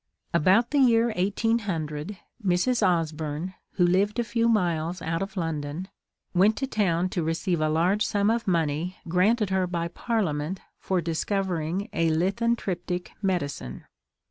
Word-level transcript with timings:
About 0.33 0.71
the 0.71 0.79
year 0.79 1.09
1800, 1.11 2.17
Mrs. 2.43 2.81
Osburn, 2.81 3.53
who 3.73 3.85
lived 3.85 4.17
a 4.17 4.23
few 4.23 4.49
miles 4.49 4.99
out 4.99 5.21
of 5.21 5.37
London, 5.37 5.89
went 6.33 6.57
to 6.57 6.65
town 6.65 7.07
to 7.09 7.21
receive 7.21 7.61
a 7.61 7.69
large 7.69 8.03
sum 8.03 8.31
of 8.31 8.47
money 8.47 8.97
granted 9.07 9.51
her 9.51 9.67
by 9.67 9.87
Parliament 9.89 10.59
for 10.79 11.01
discovering 11.01 11.87
a 11.93 12.09
lithontryptic 12.09 13.09
medicine. 13.21 13.85